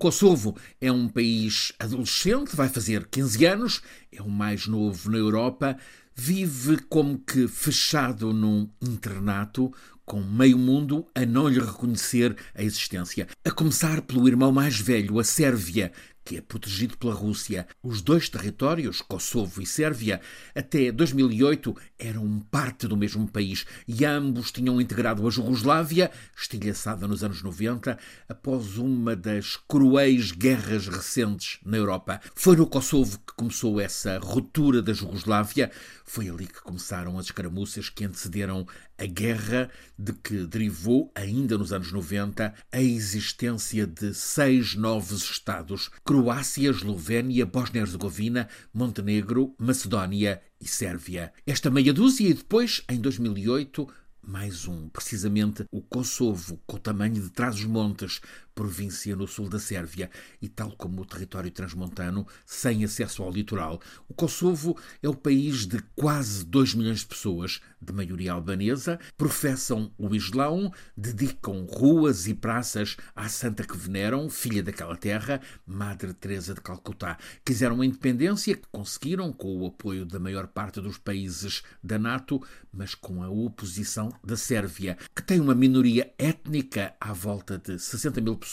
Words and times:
Kosovo 0.00 0.56
é 0.80 0.90
um 0.90 1.06
país 1.06 1.74
adolescente, 1.78 2.56
vai 2.56 2.70
fazer 2.70 3.06
15 3.06 3.44
anos, 3.44 3.82
é 4.10 4.22
o 4.22 4.30
mais 4.30 4.66
novo 4.66 5.10
na 5.10 5.18
Europa, 5.18 5.76
vive 6.16 6.78
como 6.88 7.18
que 7.18 7.46
fechado 7.46 8.32
num 8.32 8.66
internato, 8.80 9.70
com 10.06 10.22
meio 10.22 10.56
mundo 10.56 11.06
a 11.14 11.26
não 11.26 11.46
lhe 11.48 11.60
reconhecer 11.60 12.34
a 12.54 12.62
existência. 12.62 13.28
A 13.44 13.50
começar 13.50 14.00
pelo 14.00 14.26
irmão 14.26 14.50
mais 14.50 14.80
velho, 14.80 15.18
a 15.18 15.24
Sérvia, 15.24 15.92
que 16.24 16.36
é 16.36 16.40
protegido 16.40 16.96
pela 16.96 17.14
Rússia. 17.14 17.66
Os 17.82 18.02
dois 18.02 18.28
territórios, 18.28 19.00
Kosovo 19.00 19.60
e 19.62 19.66
Sérvia, 19.66 20.20
até 20.54 20.92
2008 20.92 21.76
eram 21.98 22.40
parte 22.50 22.86
do 22.86 22.96
mesmo 22.96 23.26
país 23.28 23.66
e 23.86 24.04
ambos 24.04 24.52
tinham 24.52 24.80
integrado 24.80 25.26
a 25.26 25.30
Jugoslávia, 25.30 26.10
estilhaçada 26.36 27.06
nos 27.06 27.24
anos 27.24 27.42
90, 27.42 27.98
após 28.28 28.78
uma 28.78 29.16
das 29.16 29.56
cruéis 29.56 30.32
guerras 30.32 30.88
recentes 30.88 31.58
na 31.64 31.76
Europa. 31.76 32.20
Foi 32.34 32.56
no 32.56 32.66
Kosovo 32.66 33.18
que 33.18 33.34
começou 33.34 33.80
essa 33.80 34.18
ruptura 34.18 34.82
da 34.82 34.92
Jugoslávia, 34.92 35.70
foi 36.04 36.28
ali 36.28 36.46
que 36.46 36.60
começaram 36.60 37.18
as 37.18 37.26
escaramuças 37.26 37.88
que 37.88 38.04
antecederam 38.04 38.66
a 38.98 39.06
guerra, 39.06 39.70
de 39.98 40.12
que 40.12 40.44
derivou, 40.46 41.10
ainda 41.14 41.56
nos 41.56 41.72
anos 41.72 41.90
90, 41.90 42.52
a 42.70 42.82
existência 42.82 43.86
de 43.86 44.12
seis 44.12 44.74
novos 44.74 45.22
Estados: 45.22 45.90
Croácia, 46.20 46.68
Eslovénia, 46.68 47.46
Bósnia-Herzegovina, 47.46 48.46
Montenegro, 48.74 49.54
Macedónia 49.58 50.42
e 50.60 50.68
Sérvia. 50.68 51.32
Esta 51.46 51.70
meia 51.70 51.94
dúzia 51.94 52.28
e 52.28 52.34
depois, 52.34 52.82
em 52.90 53.00
2008, 53.00 53.88
mais 54.22 54.68
um, 54.68 54.90
precisamente 54.90 55.64
o 55.72 55.80
Kosovo, 55.80 56.60
com 56.66 56.76
o 56.76 56.78
tamanho 56.78 57.14
de 57.14 57.30
Trás-os-Montes, 57.30 58.20
província 58.60 59.16
no 59.16 59.26
sul 59.26 59.48
da 59.48 59.58
Sérvia, 59.58 60.10
e 60.42 60.46
tal 60.46 60.72
como 60.72 61.00
o 61.00 61.06
território 61.06 61.50
transmontano, 61.50 62.26
sem 62.44 62.84
acesso 62.84 63.22
ao 63.22 63.32
litoral. 63.32 63.80
O 64.06 64.12
Kosovo 64.12 64.76
é 65.02 65.08
o 65.08 65.14
país 65.14 65.64
de 65.64 65.78
quase 65.96 66.44
2 66.44 66.74
milhões 66.74 66.98
de 66.98 67.06
pessoas, 67.06 67.62
de 67.80 67.90
maioria 67.90 68.34
albanesa, 68.34 69.00
professam 69.16 69.90
o 69.96 70.14
Islão, 70.14 70.70
dedicam 70.94 71.64
ruas 71.64 72.28
e 72.28 72.34
praças 72.34 72.98
à 73.16 73.30
santa 73.30 73.64
que 73.64 73.74
veneram, 73.74 74.28
filha 74.28 74.62
daquela 74.62 74.94
terra, 74.94 75.40
Madre 75.66 76.12
Teresa 76.12 76.52
de 76.52 76.60
Calcutá. 76.60 77.16
Quiseram 77.42 77.80
a 77.80 77.86
independência, 77.86 78.54
que 78.54 78.68
conseguiram 78.70 79.32
com 79.32 79.56
o 79.56 79.66
apoio 79.66 80.04
da 80.04 80.20
maior 80.20 80.46
parte 80.48 80.82
dos 80.82 80.98
países 80.98 81.62
da 81.82 81.98
NATO, 81.98 82.46
mas 82.70 82.94
com 82.94 83.22
a 83.22 83.30
oposição 83.30 84.12
da 84.22 84.36
Sérvia, 84.36 84.98
que 85.16 85.22
tem 85.22 85.40
uma 85.40 85.54
minoria 85.54 86.12
étnica 86.18 86.94
à 87.00 87.14
volta 87.14 87.56
de 87.56 87.78
60 87.78 88.20
mil 88.20 88.36
pessoas 88.36 88.49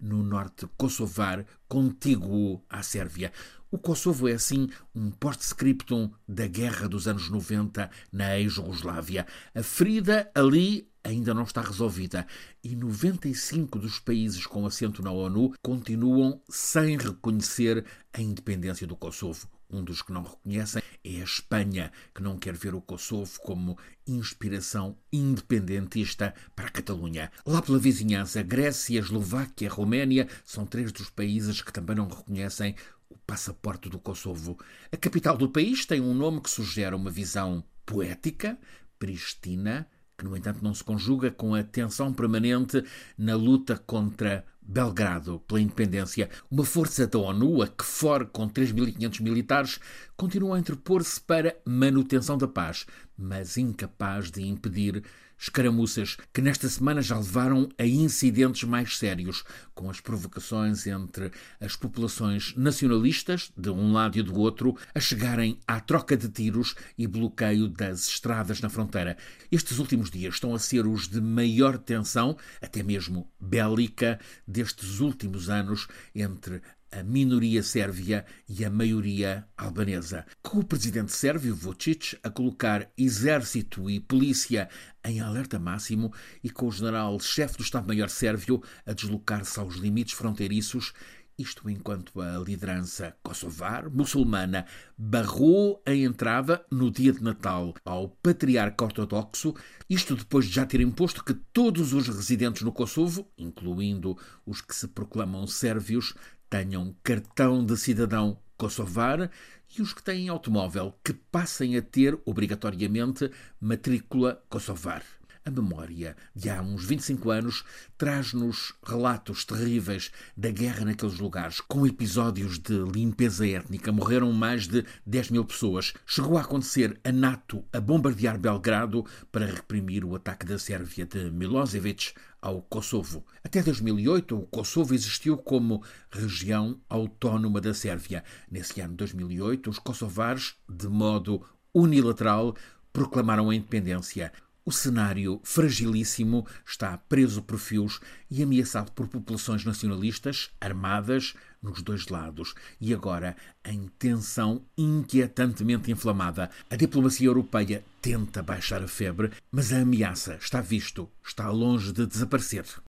no 0.00 0.22
norte 0.22 0.66
kosovar, 0.76 1.44
contíguo 1.68 2.64
à 2.68 2.82
Sérvia. 2.82 3.32
O 3.70 3.78
Kosovo 3.78 4.28
é, 4.28 4.32
assim, 4.32 4.68
um 4.94 5.10
post-scriptum 5.10 6.10
da 6.26 6.46
guerra 6.46 6.88
dos 6.88 7.08
anos 7.08 7.28
90 7.28 7.90
na 8.12 8.38
ex-Jugoslávia. 8.38 9.26
A 9.54 9.62
ferida 9.62 10.30
ali 10.34 10.88
ainda 11.02 11.34
não 11.34 11.42
está 11.42 11.60
resolvida 11.60 12.26
e 12.62 12.74
95 12.74 13.78
dos 13.78 13.98
países 13.98 14.46
com 14.46 14.66
assento 14.66 15.02
na 15.02 15.10
ONU 15.10 15.52
continuam 15.62 16.40
sem 16.48 16.96
reconhecer 16.96 17.84
a 18.12 18.20
independência 18.20 18.86
do 18.86 18.96
Kosovo. 18.96 19.48
Um 19.68 19.82
dos 19.82 20.00
que 20.00 20.12
não 20.12 20.22
reconhecem 20.22 20.82
é 21.02 21.20
a 21.20 21.24
Espanha, 21.24 21.92
que 22.14 22.22
não 22.22 22.38
quer 22.38 22.54
ver 22.54 22.74
o 22.74 22.80
Kosovo 22.80 23.40
como 23.40 23.76
inspiração 24.06 24.96
independentista 25.12 26.34
para 26.54 26.66
a 26.66 26.70
Catalunha. 26.70 27.32
Lá 27.44 27.60
pela 27.60 27.78
vizinhança, 27.78 28.42
Grécia, 28.42 29.00
Eslováquia, 29.00 29.68
Roménia 29.68 30.28
são 30.44 30.64
três 30.64 30.92
dos 30.92 31.10
países 31.10 31.62
que 31.62 31.72
também 31.72 31.96
não 31.96 32.08
reconhecem 32.08 32.76
o 33.08 33.18
passaporte 33.18 33.88
do 33.88 33.98
Kosovo. 33.98 34.58
A 34.92 34.96
capital 34.96 35.36
do 35.36 35.48
país 35.48 35.84
tem 35.84 36.00
um 36.00 36.14
nome 36.14 36.40
que 36.40 36.50
sugere 36.50 36.94
uma 36.94 37.10
visão 37.10 37.64
poética, 37.84 38.58
Pristina, 38.98 39.88
que, 40.16 40.24
no 40.24 40.36
entanto, 40.36 40.62
não 40.62 40.74
se 40.74 40.82
conjuga 40.82 41.30
com 41.30 41.54
a 41.54 41.62
tensão 41.62 42.12
permanente 42.12 42.82
na 43.18 43.34
luta 43.34 43.76
contra 43.86 44.44
Belgrado 44.68 45.38
pela 45.46 45.60
independência. 45.60 46.28
Uma 46.50 46.64
força 46.64 47.06
da 47.06 47.18
ONU, 47.18 47.62
a 47.62 47.68
KFOR, 47.68 48.26
com 48.26 48.48
3.500 48.48 49.22
militares, 49.22 49.80
continua 50.16 50.56
a 50.56 50.58
interpor-se 50.58 51.20
para 51.20 51.56
manutenção 51.64 52.36
da 52.36 52.48
paz, 52.48 52.84
mas 53.16 53.56
incapaz 53.56 54.30
de 54.30 54.42
impedir 54.42 55.04
escaramuças 55.38 56.16
que 56.32 56.40
nesta 56.40 56.68
semana 56.68 57.02
já 57.02 57.16
levaram 57.16 57.68
a 57.78 57.86
incidentes 57.86 58.64
mais 58.64 58.98
sérios, 58.98 59.44
com 59.74 59.90
as 59.90 60.00
provocações 60.00 60.86
entre 60.86 61.30
as 61.60 61.76
populações 61.76 62.54
nacionalistas, 62.56 63.52
de 63.56 63.70
um 63.70 63.92
lado 63.92 64.18
e 64.18 64.22
do 64.22 64.38
outro, 64.38 64.76
a 64.94 65.00
chegarem 65.00 65.58
à 65.66 65.80
troca 65.80 66.16
de 66.16 66.28
tiros 66.28 66.74
e 66.96 67.06
bloqueio 67.06 67.68
das 67.68 68.08
estradas 68.08 68.60
na 68.60 68.68
fronteira. 68.68 69.16
Estes 69.50 69.78
últimos 69.78 70.10
dias 70.10 70.34
estão 70.34 70.54
a 70.54 70.58
ser 70.58 70.86
os 70.86 71.08
de 71.08 71.20
maior 71.20 71.78
tensão, 71.78 72.36
até 72.60 72.82
mesmo 72.82 73.30
bélica, 73.40 74.18
destes 74.46 75.00
últimos 75.00 75.50
anos 75.50 75.86
entre 76.14 76.62
a 76.90 77.02
minoria 77.02 77.62
sérvia 77.62 78.24
e 78.48 78.64
a 78.64 78.70
maioria 78.70 79.46
albanesa. 79.56 80.24
Com 80.42 80.60
o 80.60 80.64
presidente 80.64 81.12
sérvio 81.12 81.54
Vucic 81.54 82.18
a 82.22 82.30
colocar 82.30 82.90
exército 82.96 83.90
e 83.90 84.00
polícia 84.00 84.68
em 85.04 85.20
alerta 85.20 85.58
máximo 85.58 86.12
e 86.42 86.50
com 86.50 86.66
o 86.66 86.72
general-chefe 86.72 87.58
do 87.58 87.62
Estado-Maior 87.62 88.08
sérvio 88.08 88.62
a 88.84 88.92
deslocar-se 88.92 89.58
aos 89.58 89.76
limites 89.76 90.14
fronteiriços 90.14 90.92
isto 91.38 91.68
enquanto 91.68 92.18
a 92.18 92.38
liderança 92.38 93.14
kosovar 93.22 93.90
muçulmana 93.90 94.64
barrou 94.96 95.82
a 95.84 95.94
entrada 95.94 96.64
no 96.70 96.90
dia 96.90 97.12
de 97.12 97.22
Natal 97.22 97.74
ao 97.84 98.08
patriarca 98.08 98.84
ortodoxo, 98.84 99.54
isto 99.88 100.16
depois 100.16 100.46
de 100.46 100.52
já 100.52 100.64
ter 100.64 100.80
imposto 100.80 101.22
que 101.22 101.34
todos 101.34 101.92
os 101.92 102.08
residentes 102.08 102.62
no 102.62 102.72
Kosovo, 102.72 103.30
incluindo 103.36 104.16
os 104.46 104.62
que 104.62 104.74
se 104.74 104.88
proclamam 104.88 105.46
sérvios, 105.46 106.14
tenham 106.48 106.94
cartão 107.02 107.64
de 107.64 107.76
cidadão 107.76 108.38
kosovar 108.56 109.30
e 109.76 109.82
os 109.82 109.92
que 109.92 110.02
têm 110.02 110.28
automóvel 110.28 110.94
que 111.04 111.12
passem 111.12 111.76
a 111.76 111.82
ter 111.82 112.18
obrigatoriamente 112.24 113.30
matrícula 113.60 114.42
kosovar. 114.48 115.02
A 115.46 115.50
memória 115.50 116.16
de 116.34 116.50
há 116.50 116.60
uns 116.60 116.84
25 116.84 117.30
anos 117.30 117.62
traz-nos 117.96 118.74
relatos 118.84 119.44
terríveis 119.44 120.10
da 120.36 120.50
guerra 120.50 120.84
naqueles 120.84 121.20
lugares, 121.20 121.60
com 121.60 121.86
episódios 121.86 122.58
de 122.58 122.76
limpeza 122.92 123.46
étnica. 123.46 123.92
Morreram 123.92 124.32
mais 124.32 124.66
de 124.66 124.84
10 125.06 125.30
mil 125.30 125.44
pessoas. 125.44 125.94
Chegou 126.04 126.36
a 126.36 126.40
acontecer 126.40 126.98
a 127.04 127.12
NATO 127.12 127.64
a 127.72 127.80
bombardear 127.80 128.36
Belgrado 128.36 129.06
para 129.30 129.46
reprimir 129.46 130.04
o 130.04 130.16
ataque 130.16 130.44
da 130.44 130.58
Sérvia 130.58 131.06
de 131.06 131.30
Milosevic 131.30 132.12
ao 132.42 132.60
Kosovo. 132.62 133.24
Até 133.44 133.62
2008, 133.62 134.36
o 134.36 134.46
Kosovo 134.48 134.94
existiu 134.94 135.36
como 135.36 135.80
região 136.10 136.80
autónoma 136.88 137.60
da 137.60 137.72
Sérvia. 137.72 138.24
Nesse 138.50 138.80
ano 138.80 138.96
2008, 138.96 139.70
os 139.70 139.78
kosovares, 139.78 140.56
de 140.68 140.88
modo 140.88 141.40
unilateral, 141.72 142.56
proclamaram 142.92 143.50
a 143.50 143.54
independência. 143.54 144.32
O 144.68 144.72
cenário 144.72 145.40
fragilíssimo 145.44 146.44
está 146.66 146.98
preso 146.98 147.40
por 147.40 147.56
fios 147.56 148.00
e 148.28 148.42
ameaçado 148.42 148.90
por 148.90 149.06
populações 149.06 149.64
nacionalistas 149.64 150.50
armadas 150.60 151.34
nos 151.62 151.82
dois 151.82 152.08
lados 152.08 152.52
e 152.80 152.92
agora 152.92 153.36
em 153.64 153.88
tensão 153.96 154.64
inquietantemente 154.76 155.92
inflamada. 155.92 156.50
A 156.68 156.74
diplomacia 156.74 157.28
europeia 157.28 157.84
tenta 158.02 158.42
baixar 158.42 158.82
a 158.82 158.88
febre, 158.88 159.30
mas 159.52 159.72
a 159.72 159.82
ameaça 159.82 160.34
está 160.34 160.60
visto, 160.60 161.08
está 161.24 161.48
longe 161.48 161.92
de 161.92 162.04
desaparecer. 162.04 162.64